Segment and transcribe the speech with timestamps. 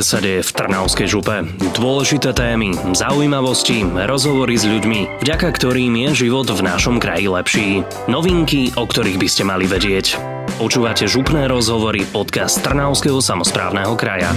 [0.00, 1.36] ktoré sa deje v Trnavskej župe.
[1.76, 7.84] Dôležité témy, zaujímavosti, rozhovory s ľuďmi, vďaka ktorým je život v našom kraji lepší.
[8.08, 10.16] Novinky, o ktorých by ste mali vedieť.
[10.56, 14.32] Počúvate župné rozhovory podcast Trnavského samozprávneho kraja.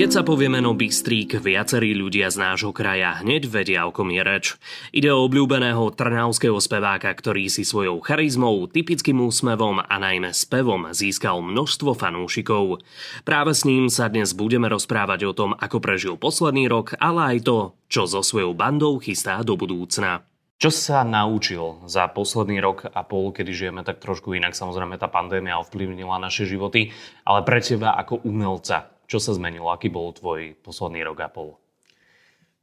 [0.00, 4.24] Keď sa povie meno Bystrík, viacerí ľudia z nášho kraja hneď vedia, o kom je
[4.24, 4.56] reč.
[4.96, 11.44] Ide o obľúbeného trnavského speváka, ktorý si svojou charizmou, typickým úsmevom a najmä spevom získal
[11.44, 12.80] množstvo fanúšikov.
[13.28, 17.38] Práve s ním sa dnes budeme rozprávať o tom, ako prežil posledný rok, ale aj
[17.44, 17.58] to,
[17.92, 20.24] čo so svojou bandou chystá do budúcna.
[20.56, 25.12] Čo sa naučil za posledný rok a pol, kedy žijeme tak trošku inak, samozrejme tá
[25.12, 26.88] pandémia ovplyvnila naše životy,
[27.28, 29.74] ale pre teba ako umelca, čo sa zmenilo?
[29.74, 31.58] Aký bol tvoj posledný rok a pol?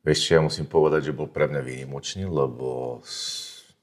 [0.08, 3.04] Vieš ja musím povedať, že bol pre mňa výnimočný, lebo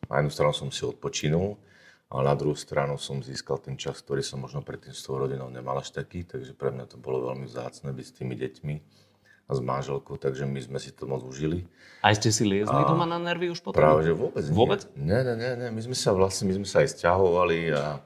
[0.08, 1.60] na jednu stranu som si odpočinul,
[2.08, 5.52] ale na druhú stranu som získal ten čas, ktorý som možno predtým s tou rodinou
[5.52, 8.74] nemal až taký, takže pre mňa to bolo veľmi vzácne byť s tými deťmi
[9.44, 11.68] a s manželkou, takže my sme si to moc užili.
[12.00, 13.76] A ste si liezli a doma na nervy už potom?
[13.76, 14.56] Práve, že vôbec nie.
[14.56, 14.80] Vôbec?
[14.96, 15.68] Nie, nie, nie, nie.
[15.68, 18.00] My sme sa vlastne, my sme sa aj stiahovali a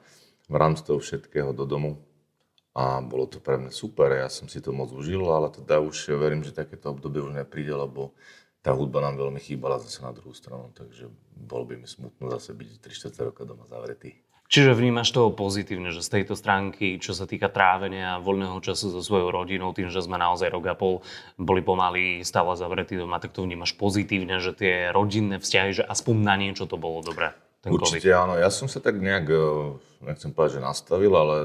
[0.51, 2.03] v rámci toho všetkého do domu
[2.77, 6.15] a bolo to pre mňa super, ja som si to moc užil, ale teda už
[6.15, 8.15] verím, že takéto obdobie už nepríde, lebo
[8.63, 12.53] tá hudba nám veľmi chýbala zase na druhú stranu, takže bolo by mi smutno zase
[12.55, 14.19] byť 3-4 roka doma zavretý.
[14.49, 19.05] Čiže vnímaš toho pozitívne, že z tejto stránky, čo sa týka trávenia voľného času so
[19.05, 21.05] svojou rodinou, tým, že sme naozaj rok a pol
[21.37, 26.15] boli pomaly stále zavretí doma, tak to vnímaš pozitívne, že tie rodinné vzťahy, že aspoň
[26.25, 28.23] na niečo to bolo dobré ten Určite COVID?
[28.23, 29.43] áno, ja som sa tak nejak, e,
[30.07, 31.37] nechcem povedať, že nastavil, ale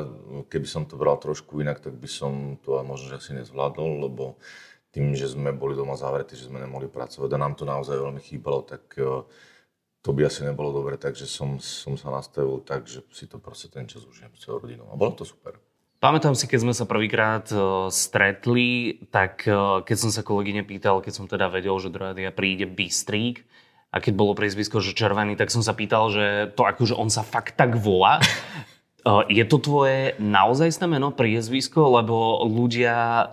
[0.48, 4.38] keby som to bral trošku inak, tak by som to možno že asi nezvládol, lebo
[4.94, 8.22] tým, že sme boli doma zavretí, že sme nemohli pracovať a nám to naozaj veľmi
[8.22, 9.26] chýbalo, tak e,
[10.04, 13.72] to by asi nebolo dobre, takže som, som sa nastavil tak, že si to proste
[13.74, 15.58] ten čas užijem s rodinou a bolo to super.
[16.04, 21.00] Pamätám si, keď sme sa prvýkrát uh, stretli, tak uh, keď som sa kolegyne pýtal,
[21.00, 23.48] keď som teda vedel, že do rádia príde Bystrík,
[23.94, 27.22] a keď bolo priezvisko, že červený, tak som sa pýtal, že to akože on sa
[27.22, 28.18] fakt tak volá.
[29.28, 33.28] Je to tvoje naozaj meno, priezvisko, lebo ľudia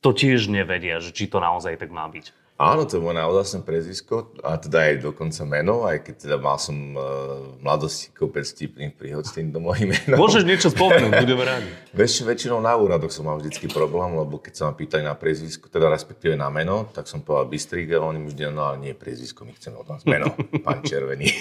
[0.00, 2.32] to tiež nevedia, že či to naozaj tak má byť.
[2.54, 6.54] Áno, to je moje naozaj prezvisko a teda aj dokonca meno, aj keď teda mal
[6.54, 7.02] som uh,
[7.50, 10.22] v mladosti kopec vtipných príhod s týmto mojim menom.
[10.22, 11.66] Môžeš niečo spomenúť, budeme rádi.
[11.98, 15.66] Väč, väčšinou na úradoch som mal vždycky problém, lebo keď sa ma pýtali na prezvisko,
[15.66, 18.94] teda respektíve na meno, tak som povedal Bystrik a oni mi vždy, no ale nie
[18.94, 20.30] prezvisko, my chceme od nás meno,
[20.66, 21.34] pán Červený.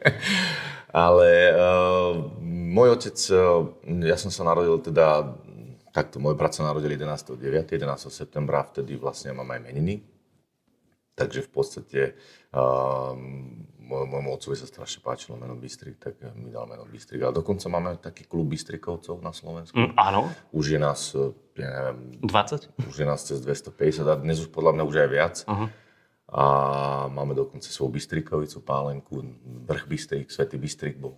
[1.04, 2.16] ale uh,
[2.48, 3.76] môj otec, uh,
[4.08, 5.36] ja som sa narodil teda
[5.92, 8.08] takto, môj brat sa narodil 11.9., 11.
[8.08, 10.13] septembra, vtedy vlastne mám aj meniny,
[11.14, 12.00] Takže v podstate
[12.50, 13.14] uh,
[13.84, 17.22] môjmu otcovi sa strašne páčilo meno Bystrik, tak mi dal meno Bystrik.
[17.22, 19.76] Ale dokonca máme taký klub Bystrikovcov na Slovensku.
[19.76, 20.32] Mm, áno.
[20.50, 21.14] Už je nás,
[21.54, 22.18] ja neviem...
[22.24, 22.90] 20?
[22.90, 25.36] Už je nás cez 250 a dnes už podľa mňa už aj viac.
[25.44, 25.68] Uh-huh.
[26.34, 26.44] A
[27.12, 29.22] máme dokonca svoju Bystrikovicu, Pálenku,
[29.68, 31.14] Vrch Bystrik, Svetý Bystrik bol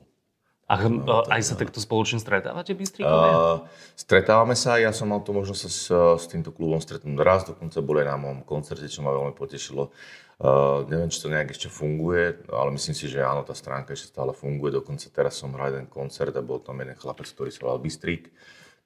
[0.66, 3.32] a no, aj sa takto spoločne stretávate, Bystrikovia?
[3.32, 3.58] Uh,
[3.94, 7.78] stretávame sa, ja som mal to možnosť sa s, s týmto klubom stretnúť raz, dokonca
[7.86, 9.94] boli na mojom koncerte, čo ma veľmi potešilo.
[10.36, 14.10] Uh, neviem, či to nejak ešte funguje, ale myslím si, že áno, tá stránka ešte
[14.10, 14.74] stále funguje.
[14.74, 18.34] Dokonca teraz som hral jeden koncert a bol tam jeden chlapec, ktorý sa volal Bystrik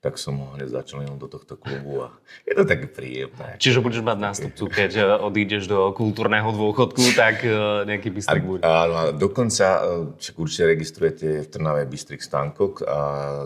[0.01, 2.17] tak som ho hneď začlenil do tohto klubu a
[2.49, 3.61] je to také príjemné.
[3.61, 8.65] Čiže budeš mať nástupcu, keď eh, odídeš do kultúrneho dôchodku, tak eh, nejaký bystrik bude.
[8.65, 13.01] Áno, dokonca, eh, však určite registrujete v Trnave Bystrik Stankok, a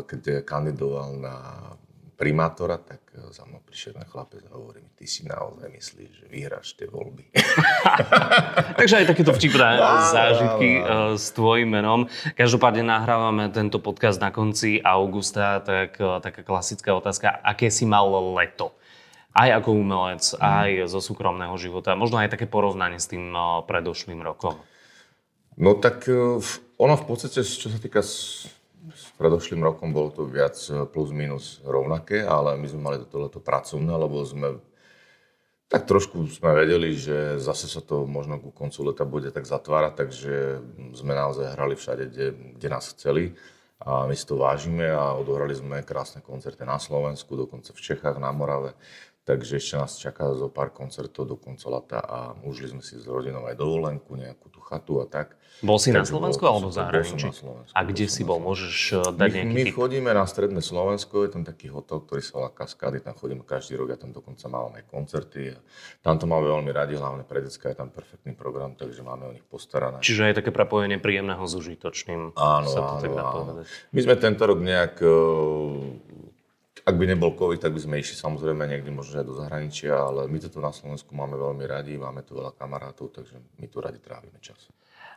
[0.06, 1.34] keď kandidoval na
[2.14, 6.26] primátora, tak za mnou prišiel na chlapec a hovorí mi, ty si naozaj myslíš, že
[6.30, 7.34] vyhráš tie voľby.
[8.80, 9.78] Takže aj takéto vtipné
[10.14, 12.06] zážitky uh, s tvojim menom.
[12.38, 18.06] Každopádne nahrávame tento podcast na konci augusta, tak uh, taká klasická otázka, aké si mal
[18.34, 18.74] leto?
[19.34, 20.38] Aj ako umelec, mm.
[20.38, 21.98] aj zo súkromného života.
[21.98, 23.34] Možno aj také porovnanie s tým
[23.66, 24.62] predošlým rokom.
[25.58, 26.06] No tak
[26.78, 28.02] ono v podstate, čo sa týka
[29.16, 33.38] predošlým rokom bolo to viac e, plus minus rovnaké, ale my sme mali toto leto
[33.38, 34.58] pracovné, lebo sme
[35.74, 39.92] tak trošku sme vedeli, že zase sa to možno ku koncu leta bude tak zatvárať,
[39.96, 40.34] takže
[40.94, 42.26] sme naozaj hrali všade, kde,
[42.60, 43.34] kde nás chceli
[43.82, 48.22] a my si to vážime a odohrali sme krásne koncerty na Slovensku, dokonca v Čechách,
[48.22, 48.78] na Morave.
[49.24, 53.08] Takže ešte nás čaká zo pár koncertov do konca leta a užili sme si s
[53.08, 55.40] rodinou aj dovolenku, nejakú tú chatu a tak.
[55.64, 57.32] Bol si na Slovensku alebo v zahraničí?
[57.72, 58.36] A kde si bol?
[58.36, 62.20] Môžeš eh, dať nejaký My, my chodíme na stredné Slovensko, je tam taký hotel, ktorý
[62.20, 65.56] sa volá Kaskády, tam chodíme každý rok, ja tam dokonca mám aj koncerty.
[66.04, 69.32] Tam to máme veľmi radi, hlavne pre decka je tam perfektný program, takže máme o
[69.32, 70.04] nich postarané.
[70.04, 72.36] Čiže je také prepojenie príjemného s užitočným.
[72.36, 73.52] Áno, sa to áno, tak áno.
[73.88, 76.23] My sme tento rok nejak eh,
[76.84, 80.28] ak by nebol COVID, tak by sme išli samozrejme niekde možno aj do zahraničia, ale
[80.28, 83.80] my to tu na Slovensku máme veľmi radi, máme tu veľa kamarátov, takže my tu
[83.80, 84.68] radi trávime čas.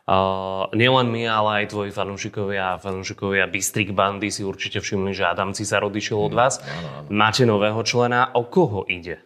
[0.08, 5.28] Uh, nielen my, ale aj tvoji fanúšikovia a fanúšikovia Bystrik Bandy si určite všimli, že
[5.28, 6.64] Adam Cisar odišiel od mm, vás.
[6.64, 7.08] Áno, áno.
[7.12, 8.32] Máte nového člena.
[8.32, 9.20] O koho ide?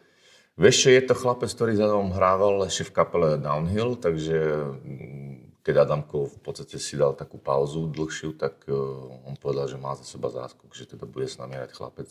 [0.58, 4.38] Vieš je to chlapec, ktorý za mnou hrával ešte v kapele Downhill, takže
[4.82, 8.75] mm, keď Adamko v podstate si dal takú pauzu dlhšiu, tak uh,
[9.31, 12.11] on povedal, že má za seba záskok, že teda bude s nami hrať chlapec,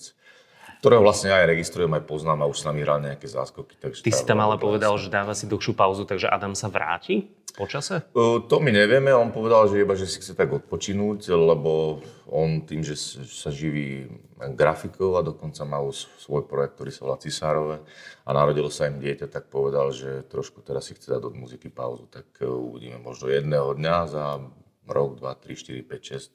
[0.81, 3.77] ktorého vlastne aj registrujem, aj poznám a už s nami hral nejaké záskoky.
[3.77, 7.29] Takže Ty si tam ale povedal, že dáva si dlhšiu pauzu, takže Adam sa vráti?
[7.51, 8.01] počase?
[8.15, 11.99] To my nevieme, on povedal, že iba, že si chce tak odpočinúť, lebo
[12.31, 12.95] on tým, že
[13.27, 14.07] sa živí
[14.55, 17.77] grafikou a dokonca má svoj projekt, ktorý sa volá Cisárove
[18.25, 21.69] a narodilo sa im dieťa, tak povedal, že trošku teraz si chce dať od muziky
[21.69, 22.07] pauzu.
[22.09, 24.41] Tak uvidíme možno jedného dňa za
[24.87, 26.31] rok, dva, tri, štyri, 5, 6.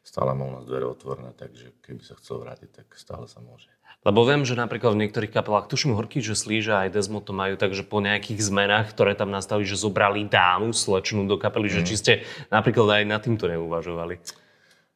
[0.00, 3.68] Stále má u nás dvere otvorené, takže keby sa chcel vrátiť, tak stále sa môže.
[4.00, 7.60] Lebo viem, že napríklad v niektorých kapelách, tuším Horky, že Slíža aj Desmo to majú,
[7.60, 11.74] takže po nejakých zmenách, ktoré tam nastali, že zobrali dámu slečnú do kapely, mm.
[11.76, 11.86] že mhm.
[11.88, 12.12] či ste
[12.48, 14.16] napríklad aj na týmto neuvažovali.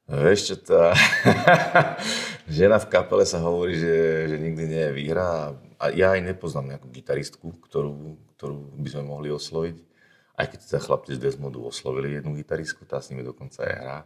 [0.04, 0.92] Vieš čo, tá
[2.48, 6.76] žena v kapele sa hovorí, že, že nikdy nie je výhra a ja aj nepoznám
[6.76, 9.76] nejakú gitaristku, ktorú, ktorú by sme mohli osloviť.
[10.36, 13.98] Aj keď sa chlapci z Desmodu oslovili jednu gitaristku, tá s nimi dokonca aj hrá.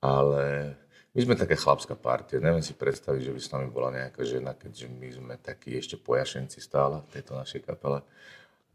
[0.00, 0.74] Ale
[1.12, 2.40] my sme taká chlapská partia.
[2.40, 6.00] Neviem si predstaviť, že by s nami bola nejaká žena, keďže my sme takí ešte
[6.00, 8.00] pojašenci stále v tejto našej kapele.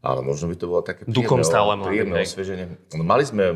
[0.04, 2.66] Ale možno by to bolo také príjemné, stále príjemné osvieženie.
[2.94, 3.50] No, mali sme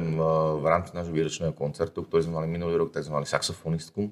[0.59, 4.09] v rámci nášho výročného koncertu, ktorý sme mali minulý rok, tak sme mali saxofonistku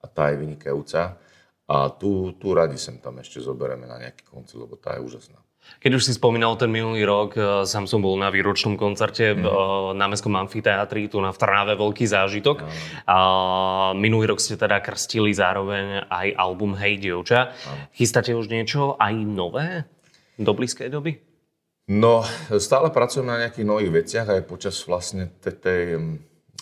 [0.00, 1.18] a tá je vynikajúca.
[1.66, 5.36] A tu, tu radi sem tam ešte zoberieme na nejaký koncert, lebo tá je úžasná.
[5.82, 9.98] Keď už si spomínal ten minulý rok, e, sám som bol na výročnom koncerte mm.
[9.98, 12.62] na Mestskom amfiteátri, tu na v Trnave veľký zážitok.
[12.62, 12.68] Mm.
[13.10, 13.18] A
[13.98, 17.50] minulý rok ste teda krstili zároveň aj album Hej dievča.
[17.50, 17.82] Mm.
[17.98, 19.68] Chystáte už niečo aj nové
[20.38, 21.18] do blízkej doby?
[21.90, 22.22] No,
[22.62, 25.82] stále pracujem na nejakých nových veciach aj počas vlastne tej, tej,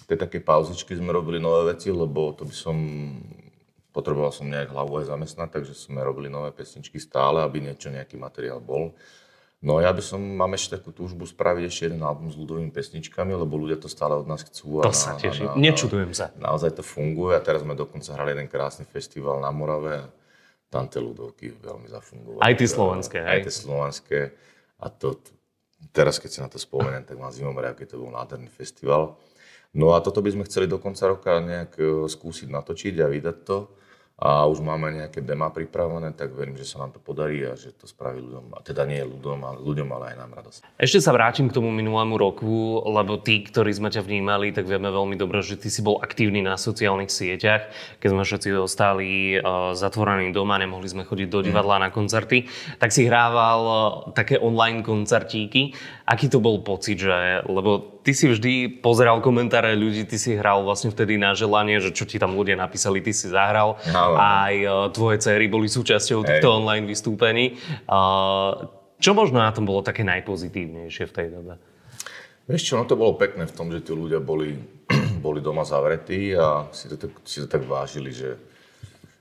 [0.08, 2.76] tej takej pauzičky sme robili nové veci, lebo to by som
[3.90, 8.16] potreboval som nejak hlavu aj zamestnať, takže sme robili nové pesničky stále, aby niečo, nejaký
[8.16, 8.94] materiál bol.
[9.60, 13.36] No ja by som, mám ešte takú túžbu spraviť ešte jeden album s ľudovými pesničkami,
[13.36, 14.80] lebo ľudia to stále od nás chcú.
[14.80, 16.32] A to sa teším, nečudujem sa.
[16.40, 20.06] Naozaj to funguje a teraz sme dokonca hrali jeden krásny festival na Morave a
[20.72, 22.40] tam tie ľudovky veľmi zafungovali.
[22.40, 23.28] Aj tie slovenské, aj?
[23.28, 24.18] Aj tie slovenské.
[24.80, 25.20] A to,
[25.92, 29.20] teraz keď si na to spomeniem, tak mám zimom keď to bol nádherný festival.
[29.70, 33.36] No a toto by sme chceli do konca roka nejak e, skúsiť natočiť a vydať
[33.46, 33.58] to
[34.20, 37.72] a už máme nejaké dema pripravené, tak verím, že sa nám to podarí a že
[37.72, 40.60] to spraví ľuďom, a teda nie ľuďom, ale, ľuďom, ale aj nám radosť.
[40.76, 44.92] Ešte sa vrátim k tomu minulému roku, lebo tí, ktorí sme ťa vnímali, tak vieme
[44.92, 49.72] veľmi dobre, že ty si bol aktívny na sociálnych sieťach, keď sme všetci ostali uh,
[49.72, 51.82] zatvorení doma, nemohli sme chodiť do divadla mm.
[51.88, 52.44] na koncerty,
[52.76, 53.82] tak si hrával uh,
[54.12, 55.72] také online koncertíky.
[56.04, 60.64] Aký to bol pocit, že, lebo ty si vždy pozeral komentáre ľudí, ty si hral
[60.64, 63.76] vlastne vtedy na želanie, že čo ti tam ľudia napísali, ty si zahral.
[63.92, 64.16] No, no.
[64.16, 66.56] Aj uh, tvoje cery boli súčasťou týchto Hej.
[66.64, 67.60] online vystúpení.
[67.84, 68.68] Uh,
[69.00, 71.54] čo možno na tom bolo také najpozitívnejšie v tej dobe?
[72.50, 74.58] Vieš čo, no to bolo pekné v tom, že tí ľudia boli,
[75.24, 78.36] boli doma zavretí a si to, tak, si to tak vážili, že,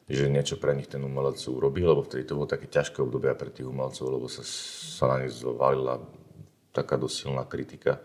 [0.10, 3.54] že niečo pre nich ten umelec urobil, lebo vtedy to bolo také ťažké obdobie pre
[3.54, 6.02] tých umelcov, lebo sa, sa na nich zvalila
[6.74, 8.02] taká dosť silná kritika.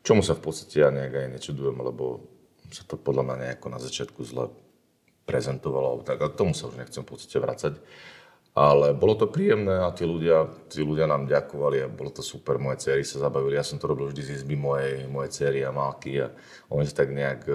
[0.00, 2.24] Čomu sa v podstate ja nejak aj nečudujem, lebo
[2.72, 4.48] sa to podľa mňa nejako na začiatku zle
[5.28, 7.74] prezentovalo, tak a k tomu sa už nechcem v podstate vracať.
[8.50, 12.58] Ale bolo to príjemné a tí ľudia, tí ľudia nám ďakovali a bolo to super.
[12.58, 13.54] Moje cery sa zabavili.
[13.54, 16.34] Ja som to robil vždy z izby mojej, mojej cery a Malky a
[16.66, 17.54] oni sa tak nejak e,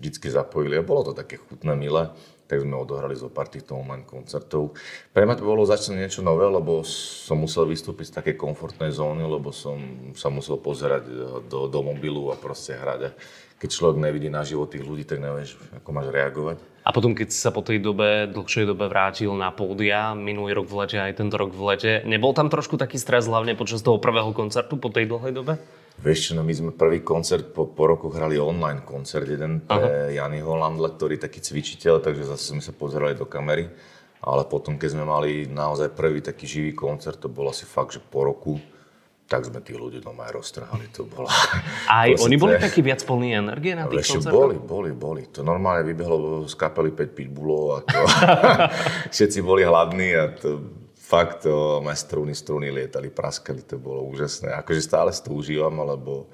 [0.00, 2.08] vždycky zapojili a bolo to také chutné, milé
[2.46, 4.78] tak sme odohrali zo pár týchto online koncertov.
[5.10, 9.26] Pre mňa to bolo začať niečo nové, lebo som musel vystúpiť z takej komfortnej zóny,
[9.26, 9.76] lebo som
[10.14, 11.10] sa musel pozerať
[11.50, 13.00] do, do mobilu a proste hrať.
[13.02, 13.10] A
[13.58, 16.75] keď človek nevidí na život tých ľudí, tak nevieš, ako máš reagovať.
[16.86, 20.86] A potom, keď sa po tej dobe, dlhšej dobe vrátil na pódia, minulý rok v
[20.86, 24.30] lete, aj tento rok v lete, nebol tam trošku taký stres, hlavne počas toho prvého
[24.30, 25.58] koncertu po tej dlhej dobe?
[25.98, 30.14] Vieš čo, no my sme prvý koncert po, po roku hrali online koncert, jeden pre
[30.14, 30.14] Aha.
[30.14, 33.66] Janyho Landle, ktorý je taký cvičiteľ, takže zase sme sa pozerali do kamery.
[34.22, 38.00] Ale potom, keď sme mali naozaj prvý taký živý koncert, to bolo asi fakt, že
[38.04, 38.62] po roku,
[39.26, 40.86] tak sme tých ľudí doma aj roztrhali.
[40.94, 41.26] To bolo...
[41.90, 44.38] Aj to oni boli takí viac plní energie na tých koncertoch?
[44.38, 45.22] Boli, boli, boli.
[45.34, 47.98] To normálne vybehlo z kapely 5 pitbullov a to...
[49.14, 50.62] všetci boli hladní a to
[50.94, 54.54] fakt to, moje struny, struny lietali, praskali, to bolo úžasné.
[54.62, 56.30] Akože stále si to užívam, lebo,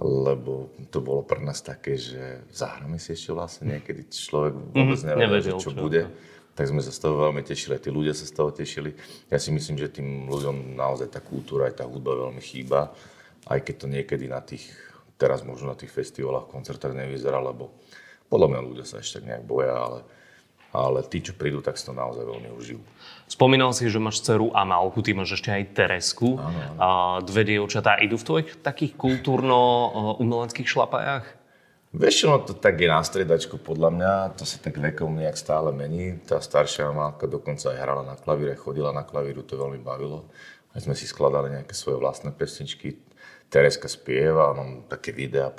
[0.00, 5.16] lebo to bolo pre nás také, že zahráme si ešte vlastne niekedy človek vôbec mm,
[5.16, 6.08] nevedel, čo, čo bude.
[6.60, 8.92] Tak sme sa z toho veľmi tešili, tí ľudia sa z toho tešili.
[9.32, 12.92] Ja si myslím, že tým ľuďom naozaj tá kultúra aj tá hudba veľmi chýba,
[13.48, 14.68] aj keď to niekedy na tých,
[15.16, 17.72] teraz možno na tých festivaloch, koncertách nevyzerá, lebo
[18.28, 20.04] podľa mňa ľudia sa ešte nejak boja, ale,
[20.76, 22.84] ale tí, čo prídu, tak si to naozaj veľmi užijú.
[23.24, 26.36] Spomínal si, že máš dceru Amalku, ty máš ešte aj Teresku.
[26.36, 27.24] Áno, áno.
[27.24, 31.24] Dve dievčatá idú v tvojich takých kultúrno-umeleckých šlapajách?
[31.90, 36.22] No to tak je na striedačku podľa mňa, to sa tak vekom nejak stále mení.
[36.22, 40.30] Tá staršia Amalka dokonca aj hrala na klavíre, chodila na klavíru, to veľmi bavilo.
[40.70, 42.94] Aj sme si skladali nejaké svoje vlastné pesničky.
[43.50, 45.50] Tereska spieva, mám také videá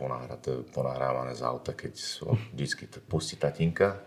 [0.72, 2.00] ponahrávané z auta, keď
[2.56, 4.00] vždycky pustí tatinka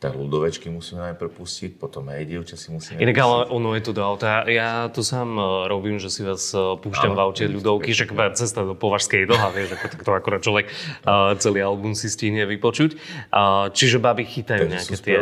[0.00, 3.92] tak ľudovečky musíme najprv pustiť, potom aj dievča si musíme Inak ale ono je to
[3.92, 4.48] do auta.
[4.48, 8.64] Ja to sám e, robím, že si vás e, púšťam v aute ľudovky, však cesta
[8.64, 10.72] do Považskej doha, vieš, ako to akorát človek
[11.04, 12.96] uh, celý album si stihne vypočuť.
[13.28, 15.18] Uh, čiže baby chytajú Takže nejaké tie...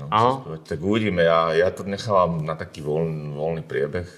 [0.00, 0.56] no.
[0.64, 4.08] Tak uvidíme, ja, ja to nechávam na taký voľný, voľný priebeh.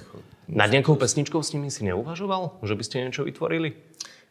[0.47, 2.63] Nad nejakou pesničkou s nimi si neuvažoval?
[2.63, 3.75] Že by ste niečo vytvorili?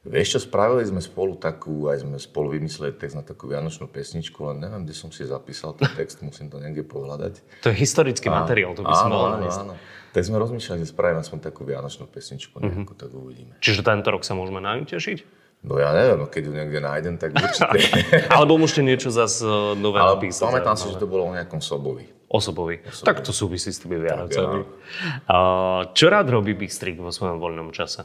[0.04, 4.36] Vieš čo, spravili sme spolu takú, aj sme spolu vymysleli text na takú vianočnú pesničku,
[4.52, 7.64] len neviem, kde som si zapísal ten text, musím to niekde pohľadať.
[7.64, 9.74] To je historický a, materiál, to by som mal áno, áno.
[10.12, 13.00] Tak sme rozmýšľali, že spravíme aspoň takú vianočnú pesničku, nejakú, uh-huh.
[13.00, 13.56] tak uvidíme.
[13.64, 15.44] Čiže tento rok sa môžeme na ňu tešiť?
[15.64, 18.04] No ja neviem, no keď ju niekde nájdem, tak určite.
[18.36, 19.48] Alebo môžete niečo zase
[19.80, 20.44] nové Ale napísať.
[20.52, 22.12] pamätám si, že to bolo o nejakom sobovi.
[22.28, 22.84] Osobovi.
[22.84, 23.08] Osobovi.
[23.08, 24.68] Tak to súvisí s tými Vianocami.
[24.68, 25.88] Ja.
[25.96, 28.04] Čo rád robí Bystrik vo svojom voľnom čase?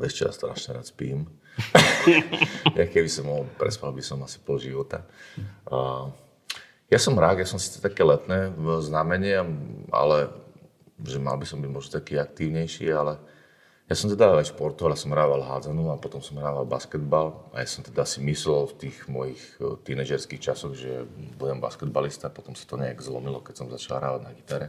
[0.00, 1.28] Vieš čo, ja strašne rád spím.
[2.78, 5.04] ja keby som mohol, prespal by som asi pol života.
[5.68, 6.08] Uh,
[6.92, 8.52] ja som rád, ja som síce také letné
[8.84, 9.40] znamenie,
[9.92, 10.28] ale
[11.00, 13.16] že mal by som byť možno taký aktívnejší, ale
[13.90, 17.60] ja som teda aj športoval, ja som hrával hádzanú a potom som hrával basketbal a
[17.60, 21.04] ja som teda si myslel v tých mojich e, tínežerských časoch, že
[21.36, 24.68] budem basketbalista, potom sa to nejak zlomilo, keď som začal hrávať na gitare.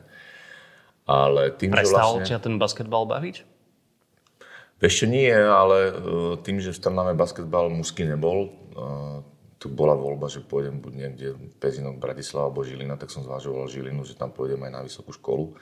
[1.07, 2.31] Ale tým, Prestal že vlastne...
[2.35, 3.52] ťa ten basketbal baviť?
[4.83, 5.93] Ešte nie, ale e,
[6.43, 8.83] tým, že v Trnave basketbal mužský nebol, e,
[9.55, 11.27] tu bola voľba, že pôjdem buď niekde
[11.63, 15.55] Pezinok, Bratislava alebo Žilina, tak som zvažoval Žilinu, že tam pôjdem aj na vysokú školu.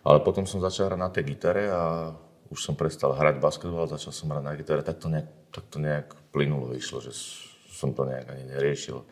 [0.00, 2.16] Ale potom som začal hrať na tej gitare a
[2.48, 5.76] už som prestal hrať basketbal, začal som hrať na gitare, tak to nejak, tak to
[5.76, 7.12] nejak plynulo vyšlo, že
[7.68, 9.04] som to nejak ani neriešil.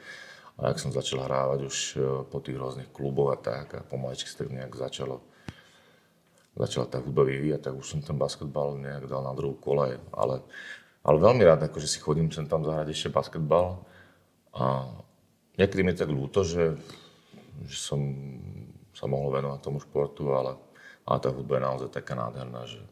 [0.65, 4.33] A ak som začal hrávať už e, po tých rôznych kluboch a tak, a pomaličky
[4.33, 5.21] sa tak nejak začalo
[6.57, 9.97] začala tá hudba vyvíjať, tak už som ten basketbal nejak dal na druhú kolej.
[10.13, 10.45] Ale,
[11.01, 13.81] ale veľmi rád, akože si chodím sem tam zahrať ešte basketbal.
[14.53, 14.85] A
[15.57, 16.77] niekedy mi je tak ľúto, že,
[17.65, 18.01] že som
[18.93, 20.61] sa mohol venovať tomu športu, ale,
[21.09, 22.85] ale tá hudba je naozaj taká nádherná, že,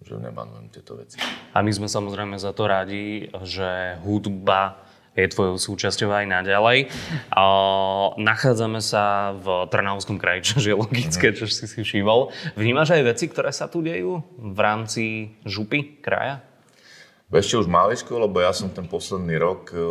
[0.00, 1.20] že nebanujem tieto veci.
[1.52, 4.83] A my sme samozrejme za to radi, že hudba
[5.14, 6.90] je tvojou súčasťou aj naďalej.
[8.18, 12.34] nachádzame sa v Trnavskom kraji, čo je logické, čo si si všímal.
[12.58, 16.42] Vnímaš aj veci, ktoré sa tu dejú v rámci župy kraja?
[17.34, 19.82] Ešte už maličko, lebo ja som ten posledný rok e,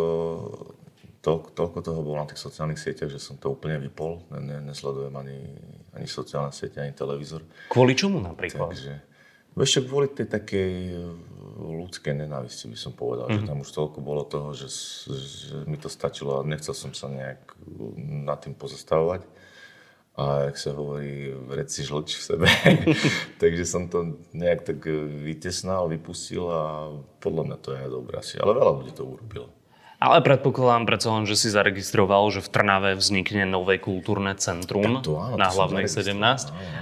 [1.19, 4.23] to, toľko toho bol na tých sociálnych sieťach, že som to úplne vypol.
[4.31, 5.39] Ne, nesledujem ani,
[5.91, 7.43] ani sociálne siete, ani televízor.
[7.67, 8.71] Kvôli čomu napríklad?
[8.71, 8.95] Takže,
[9.53, 13.45] Vieš, kvôli tej takej eh, ľudskej nenávisti by som povedal, mm-hmm.
[13.45, 13.49] že mhm.
[13.49, 14.67] tam už toľko bolo toho, že,
[15.09, 19.25] že mi to stačilo a nechcel som sa nejak eh, nad tým pozastavovať.
[20.13, 22.47] A jak sa hovorí, vreci žlč v sebe.
[23.41, 24.93] Takže som to nejak tak eh,
[25.25, 26.89] vytesnal, vypustil a
[27.21, 28.41] podľa mňa to je dobré asi.
[28.41, 29.49] Ale veľa ľudí to urobilo.
[30.03, 35.15] Ale predpokladám predsa len, že si zaregistroval, že v Trnave vznikne nové kultúrne centrum to,
[35.15, 36.11] áno, na hlavnej 17.
[36.11, 36.35] Áno,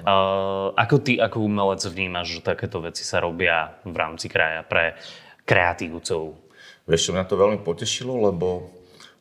[0.09, 0.73] áno.
[0.73, 4.97] Ako ty ako umelec vnímaš, že takéto veci sa robia v rámci kraja pre
[5.45, 6.33] kreatívcov?
[6.89, 8.73] Vieš čo, mňa to veľmi potešilo, lebo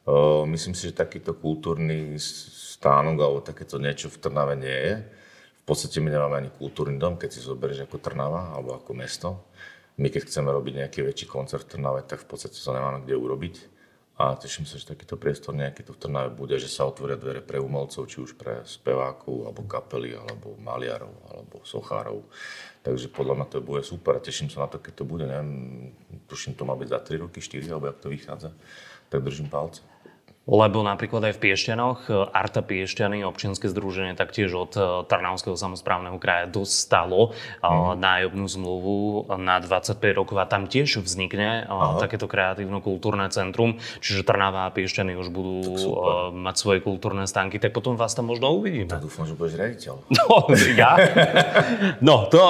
[0.08, 2.16] uh, myslím si, že takýto kultúrny
[2.80, 4.94] stánok alebo takéto niečo v Trnave nie je.
[5.60, 9.52] V podstate my nemáme ani kultúrny dom, keď si zoberieš ako Trnava alebo ako mesto.
[10.00, 13.20] My keď chceme robiť nejaký väčší koncert v Trnave, tak v podstate to nemáme kde
[13.20, 13.69] urobiť
[14.20, 17.40] a teším sa, že takýto priestor nejaký tu v Trnave bude, že sa otvoria dvere
[17.40, 22.28] pre umelcov, či už pre spevákov, alebo kapely, alebo maliarov, alebo sochárov.
[22.84, 25.24] Takže podľa mňa to bude super a teším sa na to, keď to bude.
[25.24, 25.96] Neviem,
[26.28, 28.50] tuším, to má byť za 3 roky, 4, alebo jak to vychádza.
[29.08, 29.80] Tak držím palce.
[30.50, 36.18] Lebo napríklad aj v Piešťanoch, e, Arta Piešťany, občianske združenie taktiež od e, Trnavského samozprávneho
[36.18, 37.30] kraja dostalo
[37.62, 37.94] mm.
[38.02, 38.98] nájobnú zmluvu
[39.38, 42.02] na 25 rokov a tam tiež vznikne Aha.
[42.02, 45.78] takéto kreatívno-kultúrne centrum, čiže Trnava a Piešťany už budú
[46.34, 48.90] mať svoje kultúrne stánky, tak potom vás tam možno uvidíme.
[48.90, 49.94] Tak dúfam, že budeš riaditeľ.
[50.20, 50.92] No, ja?
[51.98, 52.40] No, to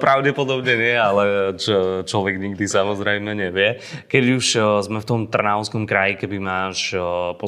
[0.00, 3.78] pravdepodobne nie, ale čo, človek nikdy samozrejme nevie.
[4.08, 4.46] Keď už
[4.86, 6.96] sme v tom Trnavskom kraji, keby máš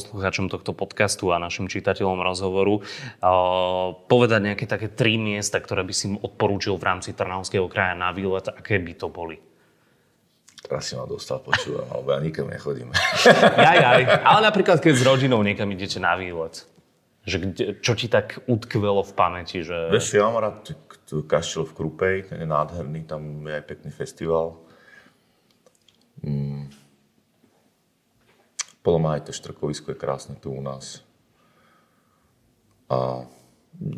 [0.01, 2.81] poslucháčom tohto podcastu a našim čitateľom rozhovoru
[4.09, 8.49] povedať nejaké také tri miesta, ktoré by si odporúčil v rámci Trnavského kraja na výlet,
[8.49, 9.37] aké by to boli?
[10.61, 12.93] Teraz si ma dostal, počúvam, alebo ja nikam nechodím.
[13.69, 14.03] Jaj, jaj.
[14.25, 16.69] Ale napríklad, keď s rodinou niekam idete na výlet.
[17.25, 19.65] Že kde, čo ti tak utkvelo v pamäti?
[19.65, 19.93] Že...
[19.93, 20.73] Vieš, ja mám rád
[21.27, 24.61] kaštiel v Krupej, ten je nádherný, tam je aj pekný festival.
[26.21, 26.69] Mm.
[28.81, 31.05] Podľa mňa aj to štrkovisko je krásne tu u nás.
[32.91, 33.29] A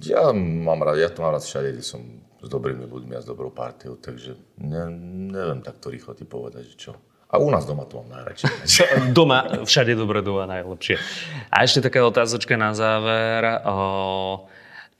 [0.04, 2.02] ja mám rád, ja to mám rád všade, kde som
[2.42, 4.84] s dobrými ľuďmi a s dobrou partiou, takže ne,
[5.32, 6.92] neviem takto rýchlo ti povedať, že čo.
[7.32, 8.50] A u nás doma to mám najradšej.
[9.16, 11.00] doma, všade dobre, doma najlepšie.
[11.48, 13.64] A ešte taká otázočka na záver.
[13.64, 14.51] O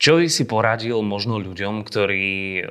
[0.03, 2.67] čo by si poradil možno ľuďom, ktorí eh,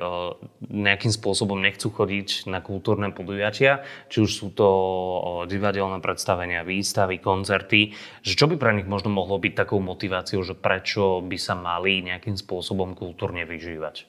[0.68, 7.24] nejakým spôsobom nechcú chodiť na kultúrne podujatia, či už sú to eh, divadelné predstavenia, výstavy,
[7.24, 11.56] koncerty, že čo by pre nich možno mohlo byť takou motiváciou, že prečo by sa
[11.56, 14.04] mali nejakým spôsobom kultúrne vyžívať?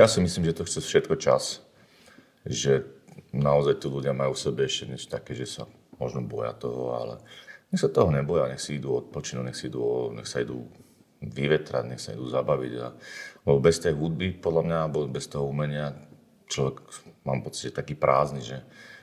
[0.00, 1.60] Ja si myslím, že to chce všetko čas.
[2.48, 2.88] Že
[3.36, 7.14] naozaj tu ľudia majú v sebe ešte niečo také, že sa možno boja toho, ale
[7.68, 10.64] nech sa toho neboja, nech si idú odpočinúť, nech, si idú, nech sa idú
[11.20, 12.72] vyvetrať, nech sa idú zabaviť.
[12.80, 12.88] A,
[13.44, 15.92] lebo bez tej hudby, podľa mňa, alebo bez toho umenia,
[16.48, 16.80] človek,
[17.28, 18.58] mám pocit, že taký prázdny, že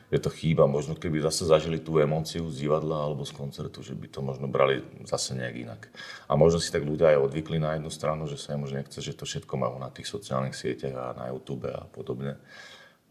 [0.09, 0.69] je to chýba.
[0.69, 4.45] Možno keby zase zažili tú emóciu z divadla alebo z koncertu, že by to možno
[4.49, 5.81] brali zase nejak inak.
[6.29, 8.97] A možno si tak ľudia aj odvykli na jednu stranu, že sa im možno nechce,
[9.01, 12.37] že to všetko majú na tých sociálnych sieťach a na YouTube a podobne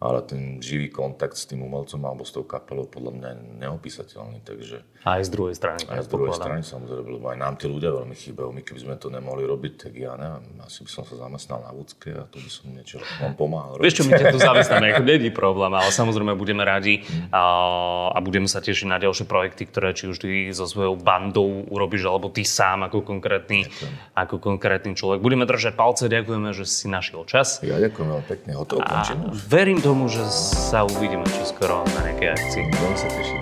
[0.03, 4.39] ale ten živý kontakt s tým umelcom alebo s tou kapelou podľa mňa je neopísateľný.
[4.45, 4.77] Takže...
[5.07, 5.81] Aj z druhej strany.
[5.89, 8.53] Aj z druhej strany samozrejme, lebo aj nám tí ľudia veľmi chýbajú.
[8.53, 11.73] My keby sme to nemohli robiť, tak ja neviem, asi by som sa zamestnal na
[11.73, 13.85] vúcke a tu by som niečo vám pomáhal robiť.
[13.87, 17.01] Vieš čo, my ťa tu zamestnáme, ako není problém, ale samozrejme budeme radi
[17.33, 17.45] a,
[18.13, 22.09] a budeme sa tešiť na ďalšie projekty, ktoré či už ty so svojou bandou urobíš,
[22.09, 23.69] alebo ty sám ako konkrétny,
[24.13, 25.25] ako konkrétny človek.
[25.25, 27.65] Budeme držať palce, ďakujeme, že si našiel čas.
[27.65, 29.33] Ja ďakujem veľmi pekne, hotovo, končím.
[29.33, 32.63] Verím to, tomu, že sa uvidíme čoskoro na nejakej akcii.
[32.73, 33.35] Veľmi sa teším.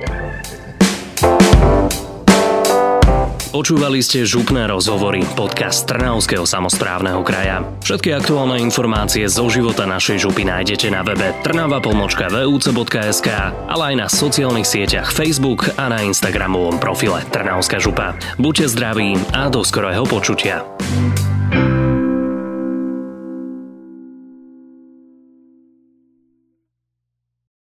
[3.52, 7.62] Počúvali ste župné rozhovory, podcast Trnavského samozprávneho kraja.
[7.86, 13.28] Všetky aktuálne informácie zo života našej župy nájdete na webe trnava.vuc.sk,
[13.68, 18.18] ale aj na sociálnych sieťach Facebook a na Instagramovom profile Trnavská župa.
[18.34, 20.66] Buďte zdraví a do skorého počutia.